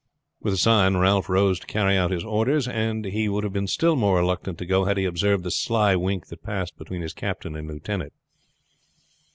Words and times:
With 0.41 0.55
a 0.55 0.57
sign 0.57 0.97
Ralph 0.97 1.29
rose 1.29 1.59
to 1.59 1.67
carry 1.67 1.95
out 1.95 2.09
his 2.09 2.23
orders, 2.23 2.67
and 2.67 3.05
he 3.05 3.29
would 3.29 3.43
have 3.43 3.53
been 3.53 3.67
still 3.67 3.95
more 3.95 4.17
reluctant 4.17 4.57
to 4.57 4.65
go 4.65 4.85
had 4.85 4.97
he 4.97 5.05
observed 5.05 5.43
the 5.43 5.51
sly 5.51 5.95
wink 5.95 6.25
that 6.29 6.41
passed 6.41 6.75
between 6.75 7.03
his 7.03 7.13
captain 7.13 7.55
and 7.55 7.67
lieutenant. 7.67 8.11